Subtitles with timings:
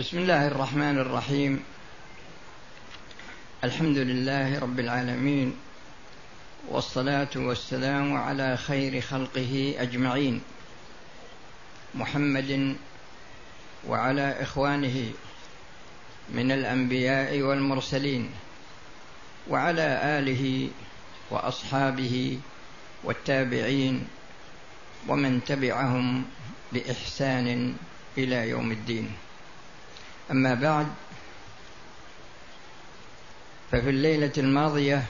[0.00, 1.64] بسم الله الرحمن الرحيم.
[3.64, 5.52] الحمد لله رب العالمين
[6.68, 10.40] والصلاة والسلام على خير خلقه أجمعين.
[11.94, 12.76] محمد
[13.88, 15.12] وعلى إخوانه
[16.32, 18.30] من الأنبياء والمرسلين
[19.48, 19.88] وعلى
[20.18, 20.68] آله
[21.30, 22.38] وأصحابه
[23.04, 24.08] والتابعين
[25.08, 26.24] ومن تبعهم
[26.72, 27.76] بإحسان
[28.18, 29.12] إلى يوم الدين.
[30.30, 30.86] أما بعد
[33.72, 35.04] ففي الليلة الماضية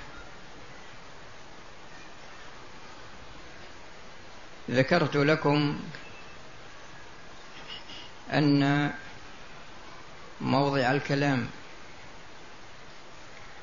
[4.71, 5.81] ذكرت لكم
[8.33, 8.93] أن
[10.41, 11.49] موضع الكلام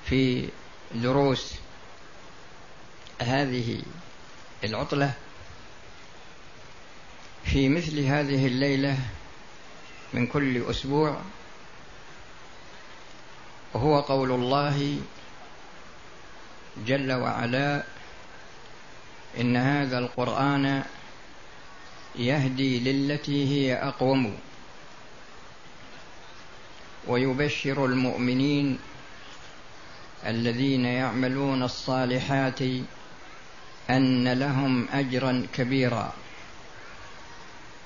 [0.05, 0.49] في
[0.95, 1.53] دروس
[3.21, 3.81] هذه
[4.63, 5.13] العطلة
[7.45, 8.97] في مثل هذه الليلة
[10.13, 11.21] من كل أسبوع
[13.77, 14.97] وهو قول الله
[16.87, 17.83] جل وعلا
[19.39, 20.83] إن هذا القرآن
[22.15, 24.37] يهدي للتي هي أقوم
[27.07, 28.79] ويبشر المؤمنين
[30.25, 32.61] الذين يعملون الصالحات
[33.89, 36.13] أن لهم أجرا كبيرا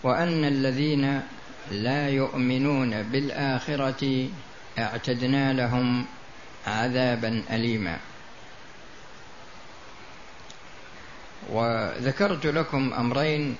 [0.03, 1.21] وأن الذين
[1.71, 4.29] لا يؤمنون بالآخرة
[4.81, 6.05] اعتدنا لهم
[6.67, 7.99] عذابا أليما.
[11.49, 13.55] وذكرت لكم أمرين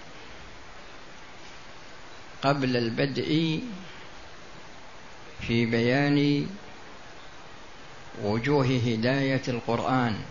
[2.42, 3.62] قبل البدء
[5.48, 6.48] في بيان
[8.24, 10.22] وجوه هداية القرآن.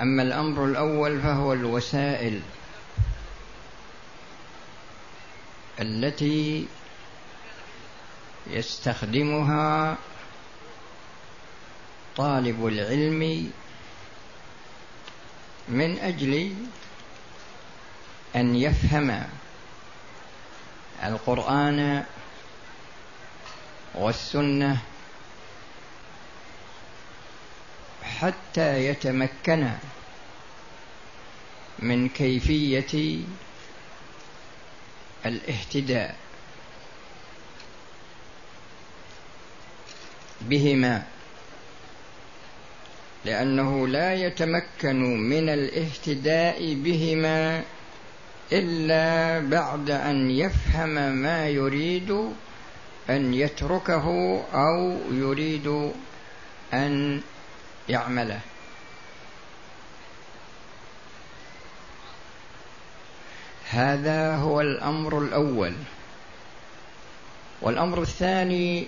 [0.00, 2.40] أما الأمر الأول فهو الوسائل.
[5.80, 6.66] التي
[8.46, 9.96] يستخدمها
[12.16, 13.52] طالب العلم
[15.68, 16.54] من أجل
[18.36, 19.26] أن يفهم
[21.04, 22.04] القرآن
[23.94, 24.82] والسنة
[28.02, 29.70] حتى يتمكن
[31.78, 33.18] من كيفية
[35.28, 36.16] الاهتداء
[40.40, 41.02] بهما
[43.24, 47.62] لأنه لا يتمكن من الاهتداء بهما
[48.52, 52.10] إلا بعد أن يفهم ما يريد
[53.10, 54.06] أن يتركه
[54.54, 55.92] أو يريد
[56.74, 57.20] أن
[57.88, 58.40] يعمله.
[63.70, 65.74] هذا هو الأمر الأول.
[67.62, 68.86] والأمر الثاني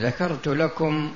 [0.00, 1.14] ذكرت لكم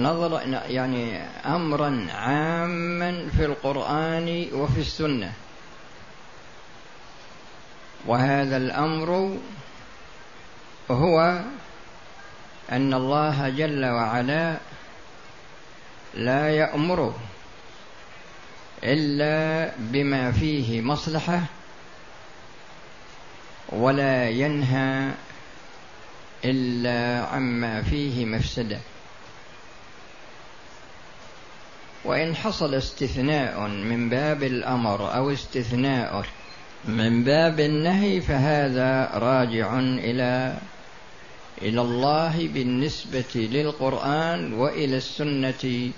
[0.00, 5.32] نظر يعني أمرا عاما في القرآن وفي السنة.
[8.06, 9.38] وهذا الأمر
[10.90, 11.40] هو
[12.72, 14.56] أن الله جل وعلا
[16.14, 17.14] لا يامر
[18.84, 21.42] إلا بما فيه مصلحة
[23.68, 25.10] ولا ينهى
[26.44, 28.78] إلا عما فيه مفسدة.
[32.04, 36.24] وإن حصل استثناء من باب الأمر أو استثناء
[36.84, 40.58] من باب النهي فهذا راجع إلى
[41.62, 45.90] إلى الله بالنسبة للقرآن وإلى السنة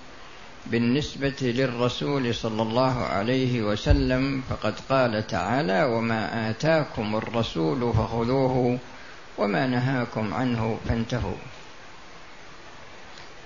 [0.66, 8.78] بالنسبة للرسول صلى الله عليه وسلم فقد قال تعالى وما آتاكم الرسول فخذوه
[9.38, 11.36] وما نهاكم عنه فانتهوا.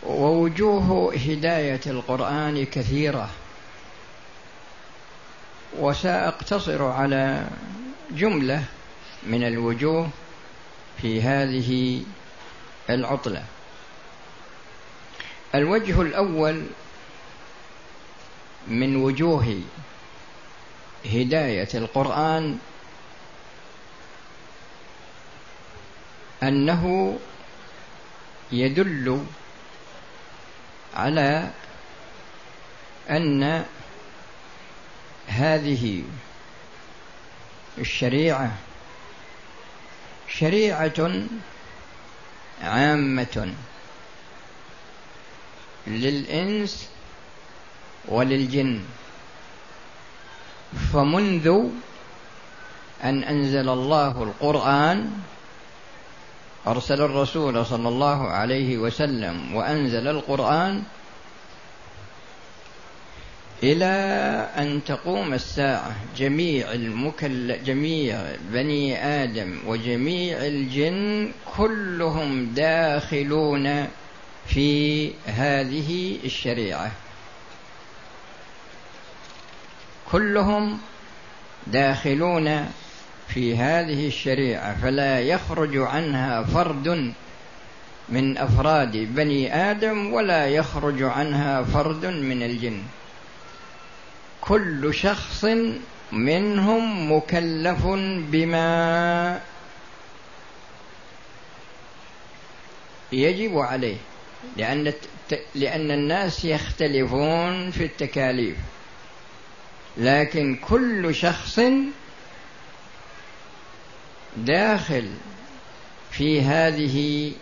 [0.07, 3.29] ووجوه هداية القرآن كثيرة.
[5.79, 7.45] وسأقتصر على
[8.11, 8.65] جملة
[9.27, 10.09] من الوجوه
[11.03, 12.03] في هذه
[12.91, 13.45] العطلة.
[15.55, 16.63] الوجه الأول
[18.69, 19.61] من وجوه
[21.05, 22.59] هداية القرآن
[26.43, 27.19] أنه
[28.53, 29.25] يدل
[30.95, 31.51] على
[33.11, 33.65] أن
[35.27, 36.03] هذه
[37.79, 38.57] الشريعة
[40.29, 41.13] شريعة
[42.63, 43.55] عامة
[45.87, 46.89] للإنس
[48.09, 48.81] وللجن.
[50.93, 51.49] فمنذ
[53.05, 55.11] أن أنزل الله القرآن
[56.67, 60.83] أرسل الرسول صلى الله عليه وسلم وأنزل القرآن
[63.63, 63.95] إلى
[64.57, 65.97] أن تقوم الساعة.
[66.17, 68.21] جميع المكل جميع
[68.53, 73.87] بني آدم وجميع الجن كلهم داخلون
[74.47, 76.93] في هذه الشريعة.
[80.13, 80.79] كلهم
[81.67, 82.69] داخلون
[83.29, 87.15] في هذه الشريعة فلا يخرج عنها فرد
[88.09, 92.83] من أفراد بني آدم ولا يخرج عنها فرد من الجن.
[94.41, 95.45] كل شخص
[96.13, 97.87] منهم مكلف
[98.33, 99.41] بما
[103.13, 103.97] يجب عليه
[104.57, 104.93] لأن
[105.55, 108.57] لأن الناس يختلفون في التكاليف.
[109.97, 111.61] لكن كل شخص
[114.37, 115.11] داخل
[116.11, 117.33] في هذه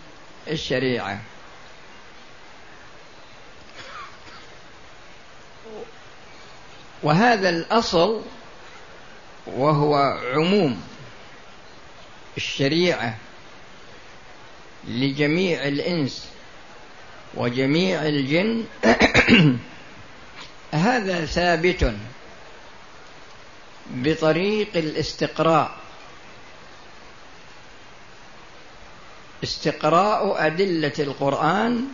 [0.47, 1.21] الشريعة.
[7.03, 8.21] وهذا الأصل
[9.47, 9.95] وهو
[10.33, 10.81] عموم
[12.37, 13.17] الشريعة
[14.87, 16.29] لجميع الإنس
[17.33, 18.65] وجميع الجن.
[20.71, 21.93] هذا ثابت
[23.91, 25.71] بطريق الاستقراء.
[29.43, 31.87] استقراء أدلة القرآن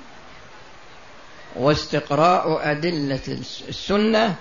[1.55, 3.21] واستقراء أدلة
[3.69, 4.35] السنة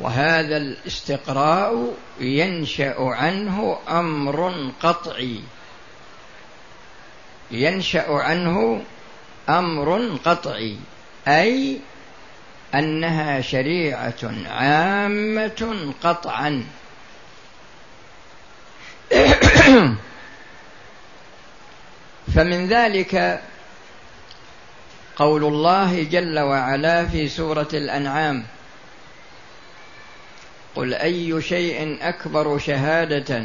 [0.00, 5.40] وهذا الاستقراء ينشأ عنه أمر قطعي.
[7.50, 8.84] ينشأ عنه
[9.48, 10.76] أمر قطعي
[11.28, 11.80] أي
[12.74, 16.64] أنها شريعة عامة قطعا.
[22.34, 23.42] فمن ذلك
[25.16, 28.44] قول الله جل وعلا في سورة الأنعام
[30.74, 33.44] قل أي شيء أكبر شهادة؟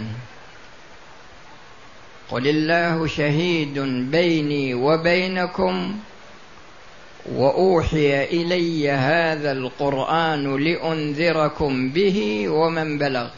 [2.29, 3.79] قل الله شهيد
[4.11, 5.99] بيني وبينكم
[7.33, 13.29] وأوحي إلي هذا القرآن لأنذركم به ومن بلغ.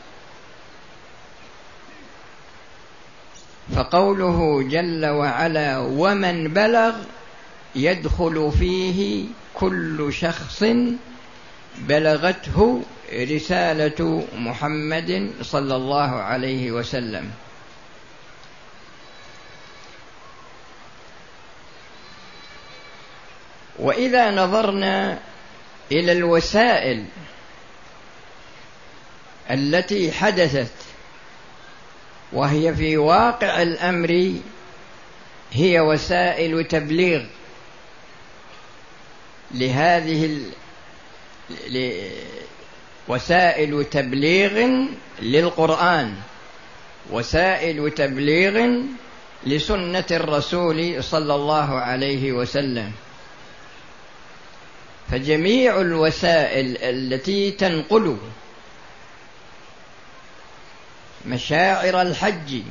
[3.75, 6.95] فقوله جل وعلا ومن بلغ
[7.75, 10.63] يدخل فيه كل شخص
[11.77, 12.81] بلغته
[13.13, 17.31] رسالة محمد صلى الله عليه وسلم.
[23.79, 25.19] وإذا نظرنا
[25.91, 27.05] إلى الوسائل
[29.51, 30.73] التي حدثت
[32.33, 34.33] وهي في واقع الأمر
[35.51, 37.23] هي وسائل تبليغ
[39.51, 40.51] لهذه ال...
[41.69, 42.07] ل...
[43.07, 44.69] وسائل تبليغ
[45.21, 46.13] للقرآن
[47.11, 48.67] وسائل تبليغ
[49.45, 52.91] لسنة الرسول صلى الله عليه وسلم.
[55.11, 58.17] فجميع الوسائل التي تنقل
[61.25, 62.61] مشاعر الحج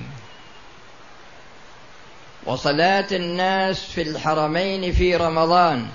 [2.46, 5.86] وصلاة الناس في الحرمين في رمضان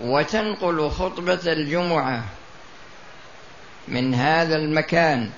[0.00, 2.24] وتنقل خطبة الجمعة
[3.88, 5.30] من هذا المكان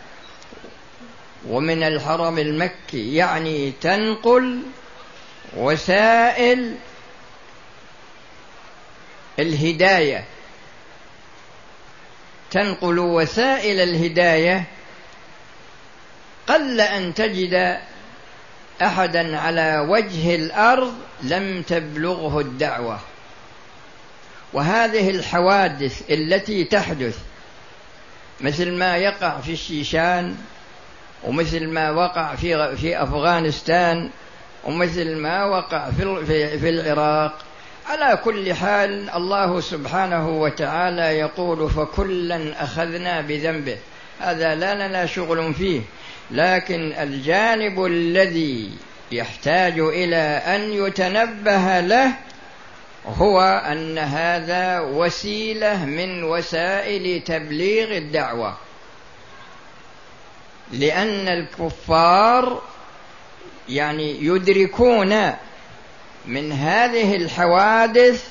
[1.48, 4.62] ومن الحرم المكي يعني تنقل
[5.56, 6.74] وسائل
[9.38, 10.24] الهداية.
[12.50, 14.64] تنقل وسائل الهداية
[16.46, 17.78] قل أن تجد
[18.82, 23.00] أحدا على وجه الأرض لم تبلغه الدعوة.
[24.52, 27.18] وهذه الحوادث التي تحدث
[28.40, 30.36] مثل ما يقع في الشيشان
[31.24, 34.10] ومثل ما وقع في في أفغانستان
[34.64, 37.38] ومثل ما وقع في في العراق.
[37.86, 43.76] على كل حال الله سبحانه وتعالى يقول فكلا أخذنا بذنبه.
[44.20, 45.80] هذا لا لنا شغل فيه.
[46.30, 48.70] لكن الجانب الذي
[49.12, 52.12] يحتاج إلى أن يتنبه له
[53.06, 58.56] هو أن هذا وسيلة من وسائل تبليغ الدعوة.
[60.72, 62.62] لأن الكفار
[63.68, 65.32] يعني يدركون
[66.26, 68.28] من هذه الحوادث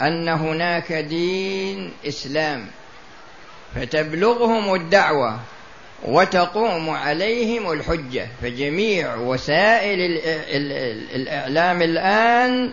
[0.00, 2.66] أن هناك دين إسلام
[3.74, 5.40] فتبلغهم الدعوة
[6.04, 8.28] وتقوم عليهم الحجة.
[8.42, 10.20] فجميع وسائل
[11.14, 12.72] الإعلام الآن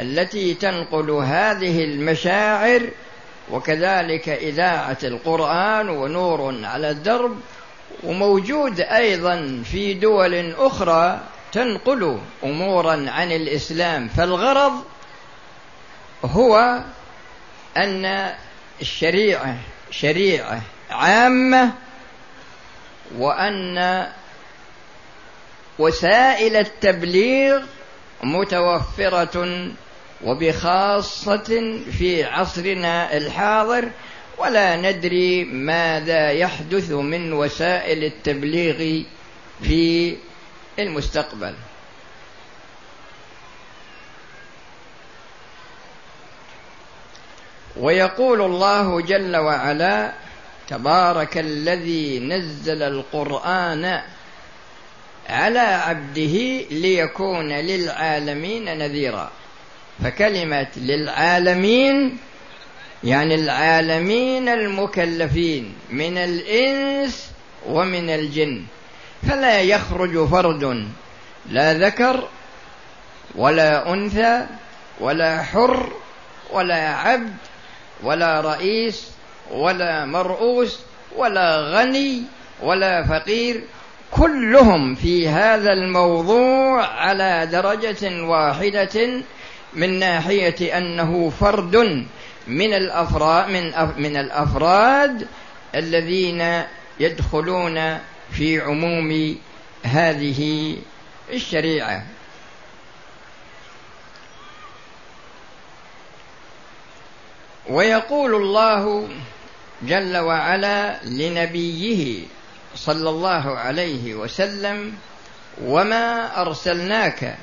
[0.00, 2.82] التي تنقل هذه المشاعر
[3.50, 7.36] وكذلك إذاعة القرآن ونور على الدرب
[8.02, 11.20] وموجود أيضا في دول أخرى
[11.54, 14.72] تنقل أمورا عن الإسلام فالغرض
[16.24, 16.82] هو
[17.76, 18.34] أن
[18.80, 19.56] الشريعة
[19.90, 21.72] شريعة عامة
[23.18, 24.06] وأن
[25.78, 27.62] وسائل التبليغ
[28.22, 29.68] متوفرة
[30.24, 33.90] وبخاصة في عصرنا الحاضر
[34.38, 39.04] ولا ندري ماذا يحدث من وسائل التبليغ
[39.62, 40.16] في
[40.78, 41.54] المستقبل.
[47.76, 50.12] ويقول الله جل وعلا
[50.68, 54.00] تبارك الذي نزل القرآن
[55.28, 56.36] على عبده
[56.70, 59.30] ليكون للعالمين نذيرا.
[60.02, 62.18] فكلمة للعالمين
[63.04, 67.30] يعني العالمين المكلفين من الإنس
[67.66, 68.62] ومن الجن.
[69.28, 70.88] فلا يخرج فرد
[71.50, 72.28] لا ذكر
[73.34, 74.46] ولا أنثى
[75.00, 75.92] ولا حر
[76.52, 77.36] ولا عبد
[78.02, 79.10] ولا رئيس
[79.50, 80.80] ولا مرؤوس
[81.16, 82.22] ولا غني
[82.62, 83.64] ولا فقير
[84.10, 89.22] كلهم في هذا الموضوع على درجة واحدة
[89.74, 92.06] من ناحية أنه فرد
[92.46, 93.48] من الأفراد
[93.98, 95.26] من الأفراد
[95.74, 96.62] الذين
[97.00, 97.98] يدخلون
[98.34, 99.38] في عموم
[99.82, 100.76] هذه
[101.32, 102.06] الشريعة.
[107.68, 109.08] ويقول الله
[109.82, 112.22] جل وعلا لنبيه
[112.74, 114.94] صلى الله عليه وسلم
[115.62, 117.36] وما أرسلناك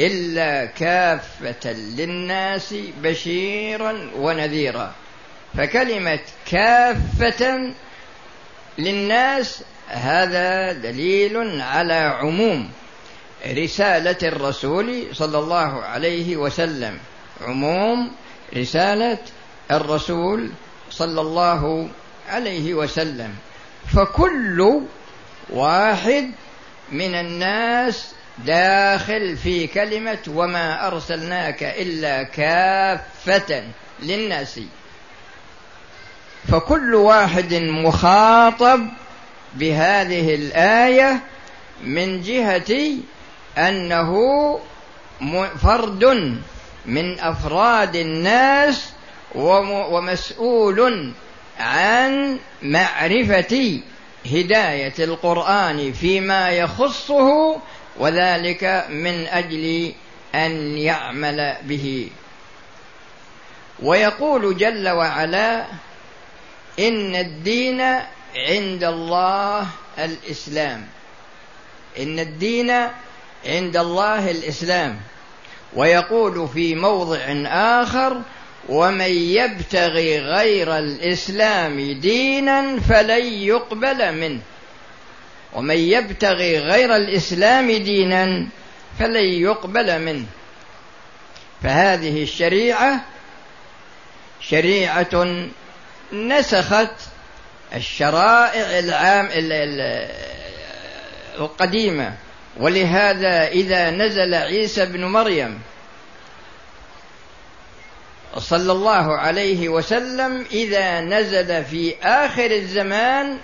[0.00, 4.92] إلا كافة للناس بشيرا ونذيرا
[5.56, 6.18] فكلمة
[6.50, 7.72] كافة
[8.78, 12.70] للناس هذا دليل على عموم
[13.46, 16.98] رسالة الرسول صلى الله عليه وسلم.
[17.42, 18.12] عموم
[18.56, 19.18] رسالة
[19.70, 20.50] الرسول
[20.90, 21.88] صلى الله
[22.28, 23.34] عليه وسلم.
[23.94, 24.80] فكل
[25.50, 26.30] واحد
[26.92, 33.64] من الناس داخل في كلمة وما أرسلناك إلا كافة
[34.02, 34.60] للناس.
[36.48, 38.88] فكل واحد مخاطب
[39.58, 41.20] بهذه الآية
[41.84, 42.92] من جهة
[43.58, 44.12] أنه
[45.62, 46.04] فرد
[46.86, 48.90] من أفراد الناس
[49.34, 51.12] ومسؤول
[51.58, 53.80] عن معرفة
[54.32, 57.56] هداية القرآن فيما يخصه
[57.98, 59.92] وذلك من أجل
[60.34, 62.08] أن يعمل به.
[63.82, 65.66] ويقول جل وعلا
[66.78, 67.82] إن الدين
[68.36, 69.66] عند الله
[69.98, 70.86] الإسلام.
[71.98, 72.70] إن الدين
[73.46, 75.00] عند الله الإسلام.
[75.74, 77.20] ويقول في موضع
[77.80, 78.20] آخر
[78.68, 84.40] ومن يبتغي غير الإسلام دينا فلن يقبل منه.
[85.54, 88.46] ومن يبتغي غير الإسلام دينا
[88.98, 90.26] فلن يقبل منه.
[91.62, 93.04] فهذه الشريعة
[94.40, 95.46] شريعة
[96.12, 97.15] نسخت
[97.74, 99.28] الشرائع العام
[101.38, 102.14] القديمة.
[102.60, 105.60] ولهذا إذا نزل عيسى بن مريم
[108.38, 113.38] صلى الله عليه وسلم إذا نزل في آخر الزمان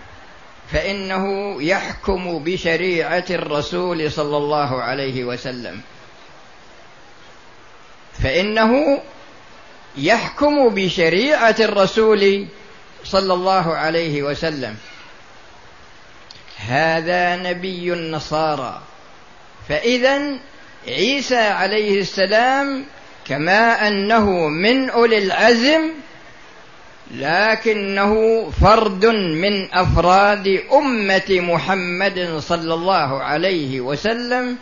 [0.72, 5.80] فإنه يحكم بشريعة الرسول صلى الله عليه وسلم.
[8.22, 9.02] فإنه
[9.96, 12.46] يحكم بشريعة الرسول
[13.04, 14.76] صلى الله عليه وسلم.
[16.66, 18.80] هذا نبي النصارى.
[19.68, 20.20] فإذا
[20.88, 22.84] عيسى عليه السلام
[23.24, 25.90] كما أنه من أولي العزم
[27.14, 34.56] لكنه فرد من أفراد أمة محمد صلى الله عليه وسلم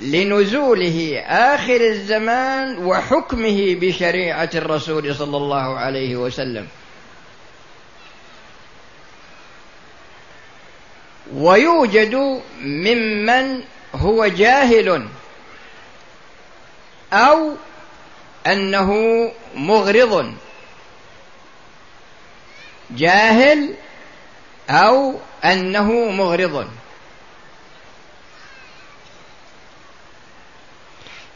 [0.00, 6.66] لنزوله آخر الزمان وحكمه بشريعة الرسول صلى الله عليه وسلم.
[11.38, 13.64] ويوجد ممن
[13.94, 15.08] هو جاهل
[17.12, 17.54] أو
[18.46, 18.92] أنه
[19.54, 20.34] مغرض.
[22.90, 23.74] جاهل
[24.70, 25.14] أو
[25.44, 26.70] أنه مغرض.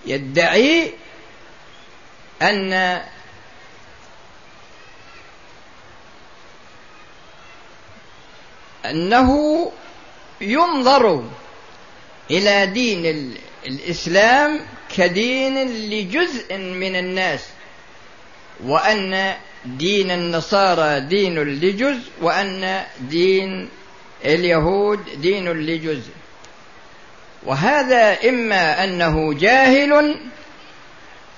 [0.06, 0.92] يدعي
[2.42, 3.02] أن
[8.85, 9.73] أنه
[10.42, 11.25] ينظر
[12.30, 13.34] إلى دين
[13.66, 14.61] الإسلام
[14.96, 17.40] كدين لجزء من الناس
[18.64, 19.34] وأن
[19.64, 23.68] دين النصارى دين لجزء وأن دين
[24.25, 26.12] اليهود دين لجزء.
[27.46, 30.16] وهذا إما أنه جاهل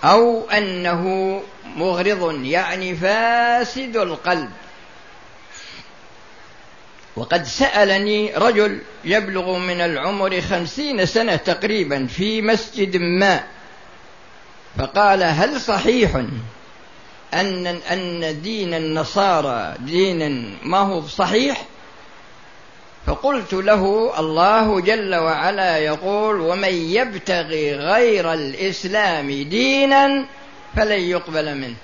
[0.05, 1.43] أو أنه
[1.77, 4.51] مغرض يعني فاسد القلب.
[7.17, 13.45] وقد سألني رجل يبلغ من العمر خمسين سنة تقريبا في مسجد ما
[14.79, 16.17] فقال هل صحيح
[17.35, 21.65] أن أن دين النصارى دين ما هو صحيح؟
[23.07, 30.27] فقلت له الله جل وعلا يقول ومن يبتغي غير الإسلام دينا
[30.77, 31.77] فلن يقبل منه.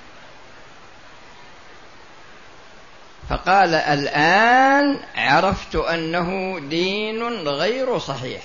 [3.31, 8.43] فقال الآن عرفت أنه دين غير صحيح.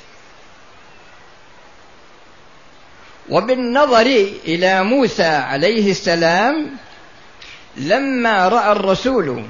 [3.30, 4.06] وبالنظر
[4.46, 6.78] إلى موسى عليه السلام
[7.78, 9.44] لما رأى الرسول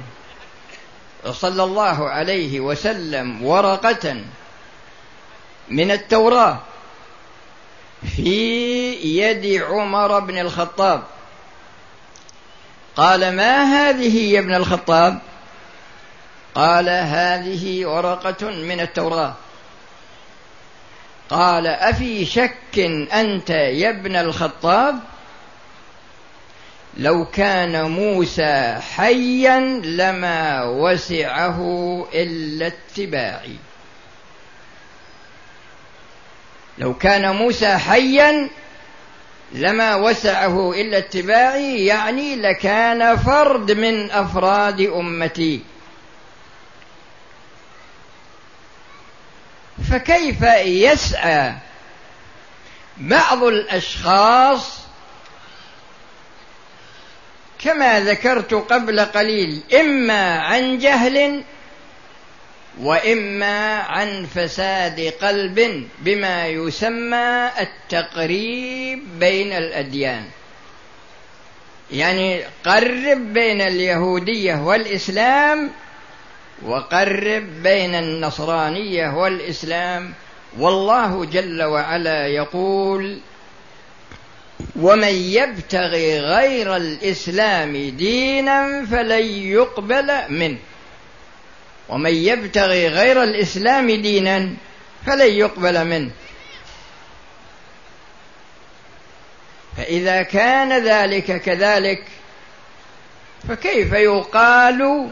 [1.32, 4.24] صلى الله عليه وسلم ورقة
[5.68, 6.58] من التوراة
[8.16, 11.02] في يد عمر بن الخطاب
[12.96, 15.18] قال ما هذه يا ابن الخطاب؟
[16.56, 19.34] قال هذه ورقة من التوراة.
[21.30, 22.78] قال أفي شك
[23.12, 24.98] أنت يا ابن الخطاب؟
[26.96, 31.60] لو كان موسى حيا لما وسعه
[32.14, 33.56] إلا اتباعي.
[36.78, 38.48] لو كان موسى حيا
[39.52, 45.75] لما وسعه إلا اتباعي يعني لكان فرد من أفراد أمتي.
[49.90, 51.52] فكيف يسعى
[52.96, 54.80] بعض الأشخاص
[57.58, 61.42] كما ذكرت قبل قليل إما عن جهل
[62.80, 70.24] وإما عن فساد قلب بما يسمى التقريب بين الأديان.
[71.90, 75.70] يعني قرب بين اليهودية والإسلام
[76.62, 80.14] وقرب بين النصرانية والإسلام
[80.58, 83.18] والله جل وعلا يقول
[84.76, 90.58] ومن يبتغي غير الإسلام دينا فلن يقبل منه.
[91.88, 94.50] ومن يبتغي غير الإسلام دينا
[95.06, 96.10] فلن يقبل منه.
[99.76, 102.02] فإذا كان ذلك كذلك
[103.48, 105.10] فكيف يقال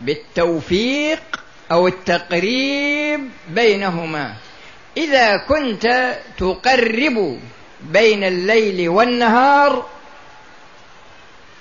[0.00, 1.40] بالتوفيق
[1.72, 4.34] أو التقريب بينهما.
[4.96, 7.38] إذا كنت تقرب
[7.82, 9.86] بين الليل والنهار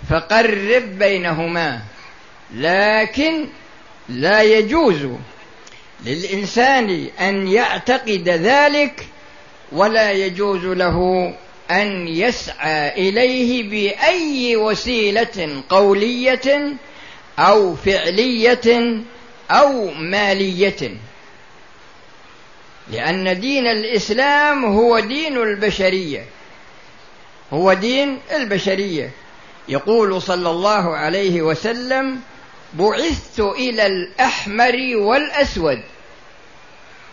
[0.09, 1.81] فقرب بينهما.
[2.55, 3.47] لكن
[4.09, 5.07] لا يجوز
[6.05, 9.07] للإنسان أن يعتقد ذلك
[9.71, 11.33] ولا يجوز له
[11.71, 16.73] أن يسعى إليه بأي وسيلة قولية
[17.39, 19.01] أو فعلية
[19.51, 20.97] أو مالية.
[22.91, 26.25] لأن دين الإسلام هو دين البشرية.
[27.53, 29.11] هو دين البشرية.
[29.69, 32.19] يقول صلى الله عليه وسلم
[32.73, 35.83] بعثت إلى الأحمر والأسود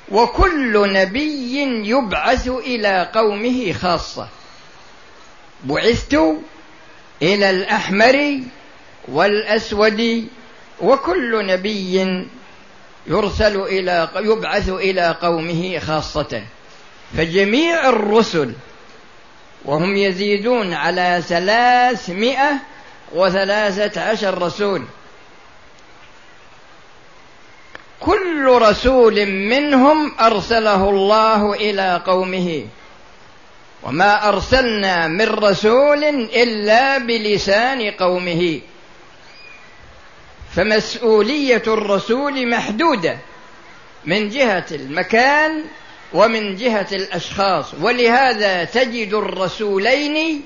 [0.08, 1.58] وكل نبي
[1.88, 4.28] يبعث إلى قومه خاصة.
[5.64, 6.14] بعثت
[7.22, 8.40] إلى الأحمر
[9.08, 10.28] والأسود
[10.80, 12.26] وكل نبي
[13.06, 16.42] يرسل إلى يبعث إلى قومه خاصة.
[17.16, 18.52] فجميع الرسل
[19.64, 22.52] وهم يزيدون على ثلاثمائة
[23.14, 24.82] وثلاثة عشر رسول.
[28.00, 32.66] كل رسول منهم أرسله الله إلى قومه.
[33.82, 38.60] وما أرسلنا من رسول إلا بلسان قومه.
[40.56, 43.18] فمسؤولية الرسول محدودة
[44.04, 45.64] من جهة المكان
[46.12, 47.74] ومن جهة الأشخاص.
[47.80, 50.42] ولهذا تجد الرسولين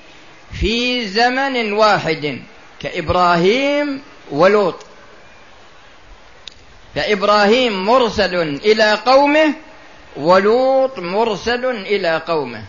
[0.61, 2.43] في زمن واحد
[2.81, 4.77] كإبراهيم ولوط.
[6.95, 9.55] فإبراهيم مرسل إلى قومه
[10.17, 12.63] ولوط مرسل إلى قومه.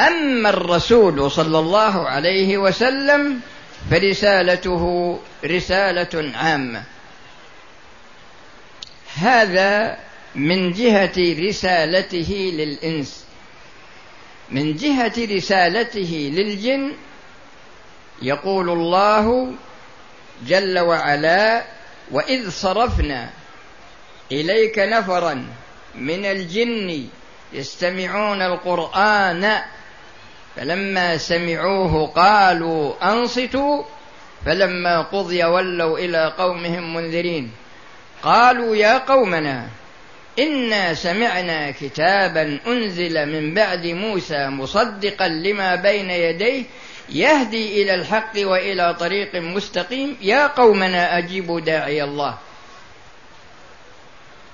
[0.00, 3.40] أما الرسول صلى الله عليه وسلم
[3.90, 6.82] فرسالته رسالة عامة.
[9.16, 9.98] هذا
[10.34, 13.24] من جهة رسالته للإنس.
[14.50, 16.94] من جهة رسالته للجن
[18.22, 19.52] يقول الله
[20.46, 21.64] جل وعلا
[22.10, 23.30] وإذ صرفنا
[24.32, 25.46] إليك نفرا
[25.94, 27.06] من الجن
[27.52, 29.60] يستمعون القرآن
[30.58, 33.82] فلما سمعوه قالوا أنصتوا؟
[34.46, 37.50] فلما قضي ولوا إلى قومهم منذرين.
[38.22, 39.68] قالوا يا قومنا
[40.38, 46.64] إنا سمعنا كتابا أنزل من بعد موسى مصدقا لما بين يديه
[47.08, 50.16] يهدي إلى الحق وإلى طريق مستقيم.
[50.20, 52.34] يا قومنا أجيبوا داعي الله.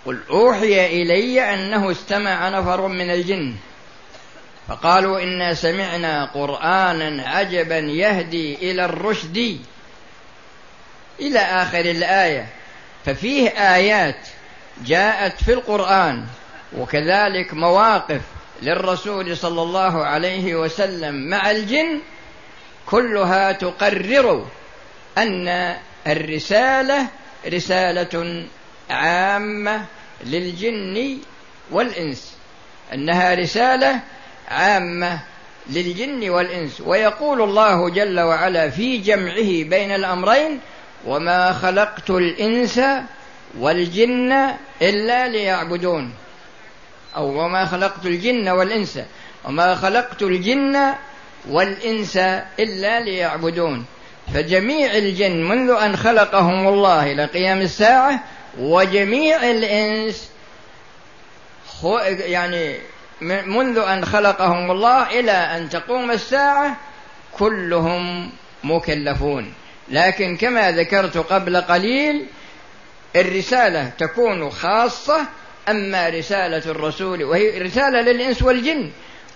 [0.07, 3.55] قل أوحي إلي أنه استمع نفر من الجن.
[4.69, 9.61] فقالوا إنا سمعنا قرآنا عجبا يهدي إلى الرشد
[11.21, 12.47] إلى آخر الآية.
[13.05, 14.17] ففيه آيات
[14.85, 16.27] جاءت في القرآن
[16.77, 18.21] وكذلك مواقف
[18.63, 22.01] للرسول صلى الله عليه وسلم مع الجن
[22.87, 24.47] كلها تقرر
[25.19, 27.07] أن الرسالة
[27.47, 28.47] رسالة
[28.91, 29.85] عامة
[30.25, 31.19] للجن
[31.71, 32.37] والإنس
[32.93, 34.01] أنها رسالة
[34.49, 35.21] عامة
[35.71, 36.81] للجن والإنس.
[36.81, 40.61] ويقول الله جل وعلا في جمعه بين الأمرين
[41.07, 42.81] وما خلقت الإنس
[43.59, 44.33] والجن
[44.83, 46.13] إلا ليعبدون.
[47.17, 48.99] أو وما خلقت الجن والإنس.
[49.45, 50.93] وما خلقت الجن
[51.49, 52.17] والإنس
[52.59, 53.85] إلا ليعبدون.
[54.35, 58.21] فجميع الجن منذ أن خلقهم الله إلى قيام الساعة
[58.59, 60.31] وجميع الإنس
[62.09, 62.77] يعني
[63.47, 66.77] منذ أن خلقهم الله إلى أن تقوم الساعة
[67.33, 68.33] كلهم
[68.65, 69.53] مكلفون.
[69.89, 72.27] لكن كما ذكرت قبل قليل
[73.17, 75.27] الرسالة تكون خاصة
[75.69, 78.91] أما رسالة الرسول وهي رسالة للإنس والجن.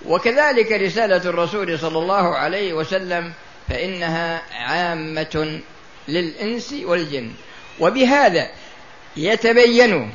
[0.07, 3.33] وكذلك رسالة الرسول صلى الله عليه وسلم
[3.69, 5.61] فإنها عامة
[6.09, 7.31] للإنس والجن.
[7.81, 8.49] وبهذا
[9.17, 10.11] يتبين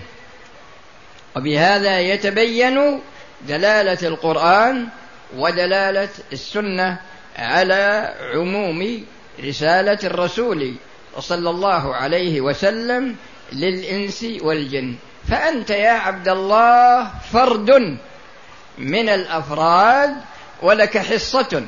[1.36, 3.00] وبهذا يتبين
[3.48, 4.88] دلالة القرآن
[5.38, 6.98] ودلالة السنة
[7.38, 9.06] على عموم
[9.44, 10.76] رسالة الرسول
[11.20, 13.16] صلى الله عليه وسلم
[13.54, 14.96] للإنس والجن.
[15.28, 17.98] فأنت يا عبد الله فرد
[18.78, 20.16] من الأفراد
[20.62, 21.64] ولك حصة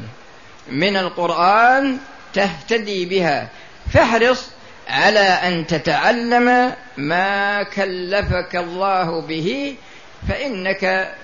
[0.70, 1.98] من القرآن
[2.34, 3.50] تهتدي بها.
[3.94, 4.50] فاحرص
[4.88, 9.76] على أن تتعلم ما كلفك الله به
[10.30, 11.16] فإنك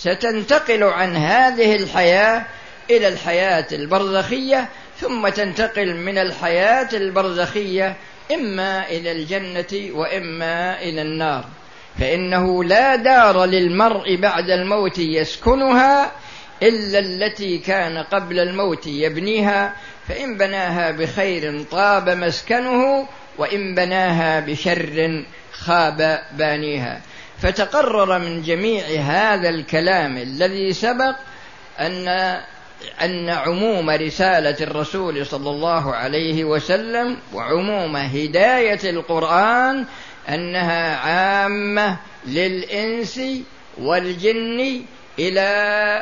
[0.00, 2.44] ستنتقل عن هذه الحياة
[2.90, 4.68] إلى الحياة البرزخية
[5.00, 7.96] ثم تنتقل من الحياة البرزخية
[8.34, 11.44] إما إلى الجنة وإما إلى النار.
[12.00, 16.12] فإنه لا دار للمرء بعد الموت يسكنها
[16.62, 19.74] إلا التي كان قبل الموت يبنيها
[20.08, 23.08] فإن بناها بخير طاب مسكنه
[23.38, 27.00] وإن بناها بشر خاب بانيها.
[27.42, 31.16] فتقرر من جميع هذا الكلام الذي سبق
[31.80, 32.08] أن
[33.02, 39.84] أن عموم رسالة الرسول صلى الله عليه وسلم وعموم هداية القرآن
[40.28, 41.96] أنها عامة
[42.26, 43.20] للإنس
[43.78, 44.82] والجن
[45.18, 45.40] إلى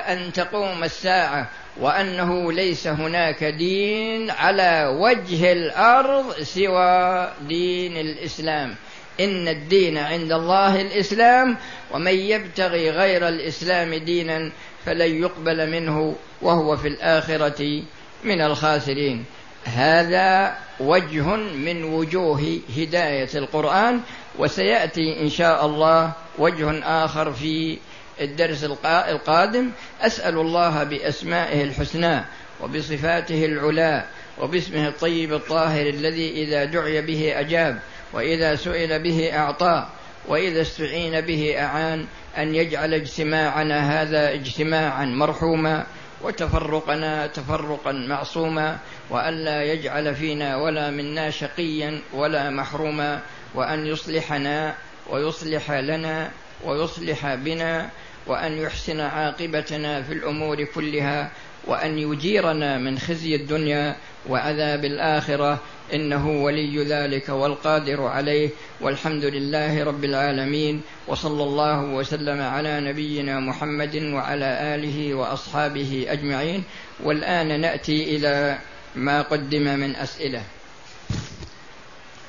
[0.09, 8.75] أن تقوم الساعة وأنه ليس هناك دين على وجه الأرض سوى دين الإسلام.
[9.20, 11.57] إن الدين عند الله الإسلام
[11.92, 14.52] ومن يبتغي غير الإسلام دينا
[14.87, 17.83] فلن يقبل منه وهو في الآخرة
[18.24, 19.24] من الخاسرين.
[19.64, 24.00] هذا وجه من وجوه هداية القرآن
[24.38, 27.79] وسيأتي إن شاء الله وجه آخر في
[28.20, 29.70] الدرس القادم.
[30.00, 32.24] أسأل الله بأسمائه الحسنى
[32.61, 34.05] وبصفاته العلى
[34.38, 37.81] وباسمه الطيب الطاهر الذي إذا دعي به أجاب.
[38.16, 39.87] وإذا سئل به أعطى
[40.29, 42.07] وإذا استعين به أعان
[42.38, 45.87] أن يجعل اجتماعنا هذا اجتماعا مرحوما
[46.22, 48.79] وتفرقنا تفرقا معصوما
[49.11, 53.22] والا يجعل فينا ولا منا شقيا ولا محروما
[53.55, 54.74] وأن يصلحنا
[55.11, 56.31] ويصلح لنا
[56.64, 57.90] ويصلح بنا
[58.26, 61.31] وأن يحسن عاقبتنا في الأمور كلها
[61.66, 63.96] وأن يجيرنا من خزي الدنيا
[64.29, 65.61] وعذاب الآخرة
[65.94, 68.50] إنه ولي ذلك والقادر عليه.
[68.81, 76.64] والحمد لله رب العالمين وصلى الله وسلم على نبينا محمد وعلى آله وأصحابه أجمعين.
[77.05, 78.59] والآن نأتي إلى
[78.94, 80.42] ما قدم من أسئلة.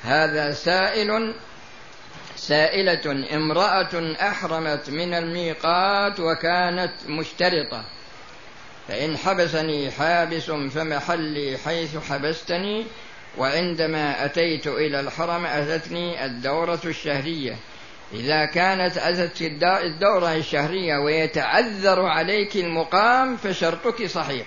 [0.02, 1.34] هذا سائل
[2.36, 7.97] سائلة امرأة أحرمت من الميقات وكانت مشترطة.
[8.88, 12.86] فإن حبسني حابس فمحلي حيث حبستني
[13.38, 17.56] وعندما أتيت إلى الحرم أتتني الدورة الشهرية.
[18.12, 24.46] إذا كانت أتت الدورة الشهرية ويتعذر عليك المقام فشرطك صحيح.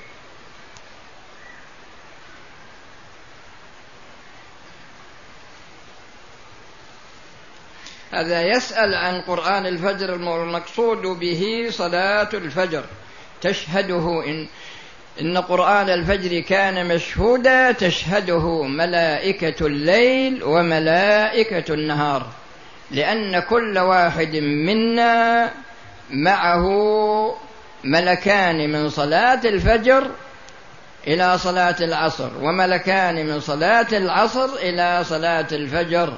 [8.12, 12.84] هذا يسأل عن قرآن الفجر المقصود به صلاة الفجر.
[13.42, 14.48] تشهده إن
[15.22, 22.28] إن قرآن الفجر كان مشهودا تشهده ملائكة الليل وملائكة النهار
[22.92, 25.50] لأن كل واحد منا
[26.12, 26.68] معه
[27.84, 30.08] ملكان من صلاة الفجر
[31.08, 36.14] إلى صلاة العصر وملكان من صلاة العصر إلى صلاة الفجر.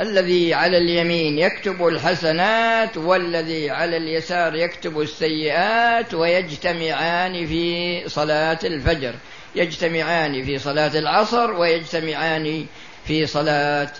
[0.00, 9.14] الذي على اليمين يكتب الحسنات والذي على اليسار يكتب السيئات ويجتمعان في صلاة الفجر.
[9.54, 12.66] يجتمعان في صلاة العصر ويجتمعان
[13.04, 13.92] في صلاة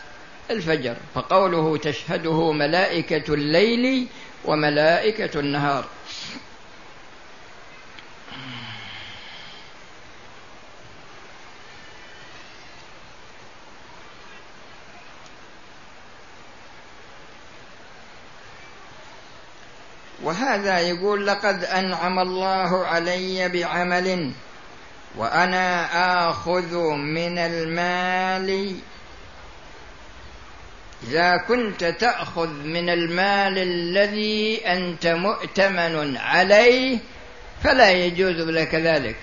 [0.51, 0.97] الفجر.
[1.15, 4.07] فقوله تشهده ملائكة الليل
[4.45, 5.85] وملائكة النهار.
[20.53, 24.33] وهذا يقول لقد أنعم الله علي بعمل
[25.17, 25.89] وأنا
[26.29, 28.77] آخذ من المال.
[31.09, 36.99] إذا كنت تأخذ من المال الذي أنت مؤتمن عليه
[37.65, 39.17] فلا يجوز لك ذلك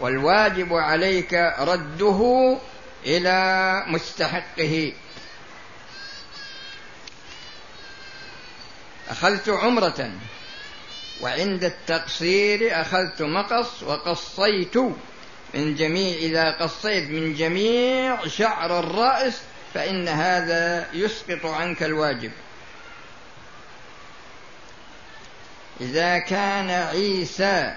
[0.00, 2.58] والواجب عليك رده
[3.06, 4.92] إلى مستحقه.
[9.10, 10.10] أخذت عمرة.
[11.20, 14.76] وعند التقصير أخذت مقص وقصيت
[15.54, 19.40] من جميع إذا قصيت من جميع شعر الرأس
[19.74, 22.32] فإن هذا يسقط عنك الواجب.
[25.80, 27.76] إذا كان عيسى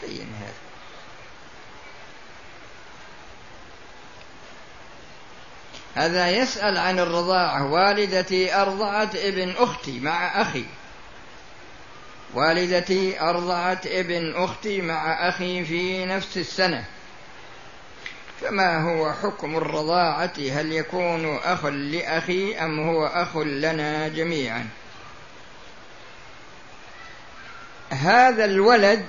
[0.00, 0.52] حين هذا
[6.02, 10.64] هذا يسأل عن الرضاعة والدتي أرضعت ابن أختي مع أخي.
[12.34, 16.84] والدتي أرضعت ابن أختي مع أخي في نفس السنة.
[18.40, 24.68] فما هو حكم الرضاعة؟ هل يكون أخ لأخي أم هو أخ لنا جميعا؟
[27.90, 29.06] هذا الولد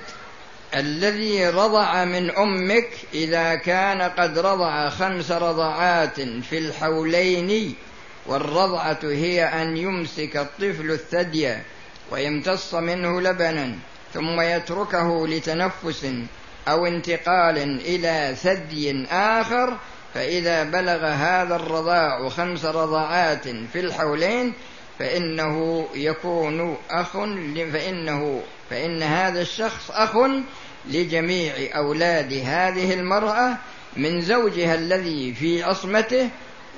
[0.74, 7.74] الذي رضع من أمك إذا كان قد رضع خمس رضعات في الحولين
[8.26, 11.56] والرضعة هي أن يمسك الطفل الثدي
[12.10, 13.74] ويمتص منه لبنا
[14.14, 16.06] ثم يتركه لتنفس
[16.68, 19.76] أو انتقال إلى ثدي آخر
[20.14, 24.52] فإذا بلغ هذا الرضاع خمس رضعات في الحولين
[24.98, 27.12] فإنه يكون أخ
[27.72, 30.16] فإنه فإن هذا الشخص أخ
[30.90, 33.56] لجميع أولاد هذه المرأة
[33.96, 36.28] من زوجها الذي في عصمته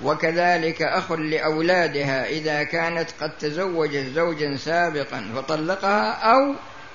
[0.03, 6.55] وكذلك أخ لأولادها إذا كانت قد تزوجت زوجا سابقا فطلقها أو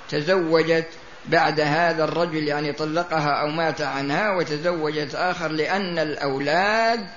[0.09, 0.87] تزوجت
[1.25, 7.07] بعد هذا الرجل يعني طلقها أو مات عنها وتزوجت آخر لأن الأولاد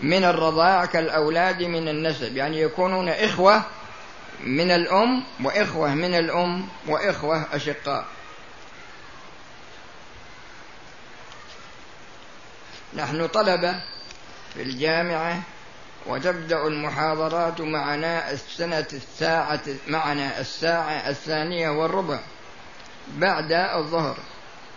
[0.00, 2.36] من الرضاع كالأولاد من النسب.
[2.36, 3.62] يعني يكونون إخوة
[4.44, 8.04] من الأم وإخوة من الأم وإخوة أشقاء.
[12.94, 13.74] نحن طلبة
[14.54, 15.42] في الجامعة
[16.06, 22.20] وتبدأ المحاضرات معنا السنة الساعة معنا الساعة الثانية والربع
[23.16, 24.16] بعد الظهر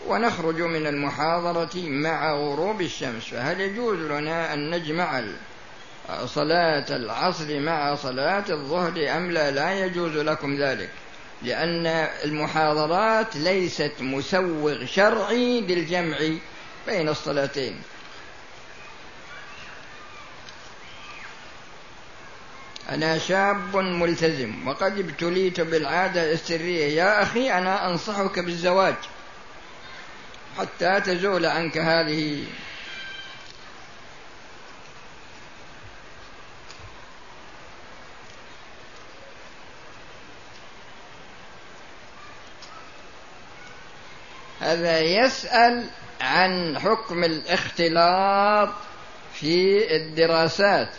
[0.07, 3.23] ونخرج من المحاضرة مع غروب الشمس.
[3.23, 5.23] فهل يجوز لنا أن نجمع
[6.25, 10.89] صلاة العصر مع صلاة الظهر أم لا؟ لا يجوز لكم ذلك
[11.41, 11.87] لأن
[12.23, 16.17] المحاضرات ليست مسوغ شرعي للجمع
[16.87, 17.81] بين الصلاتين.
[22.93, 26.85] أنا شاب ملتزم وقد ابتليت بالعادة السرية.
[26.85, 28.95] يا أخي أنا أنصحك بالزواج.
[30.57, 32.43] حتى تزول عنك هذه.
[44.59, 45.89] هذا يسأل
[46.21, 48.69] عن حكم الاختلاط
[49.33, 50.89] في الدراسات.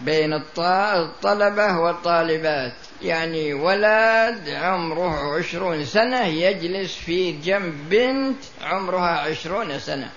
[0.00, 2.72] بين الطلبة والطالبات.
[3.02, 10.10] يعني ولد عمره عشرون سنة يجلس في جنب بنت عمرها عشرون سنة.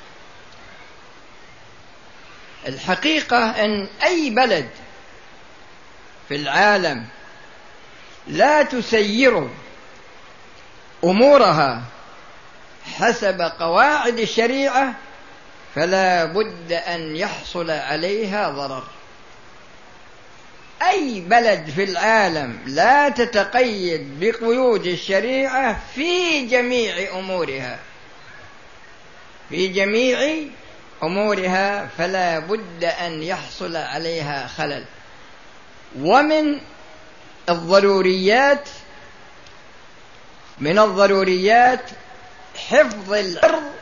[2.67, 4.69] الحقيقة أن أي بلد
[6.29, 7.05] في العالم
[8.27, 9.49] لا تسير
[11.03, 11.83] أمورها
[12.97, 14.93] حسب قواعد الشريعة
[15.75, 18.83] فلا بد أن يحصل عليها ضرر.
[20.89, 27.79] أي بلد في العالم لا تتقيد بقيود الشريعة في جميع أمورها.
[29.49, 30.37] في جميع
[31.03, 34.85] أمورها فلا بد أن يحصل عليها خلل.
[35.99, 36.59] ومن
[37.49, 38.69] الضروريات
[40.59, 41.89] من الضروريات
[42.55, 43.80] حفظ العرض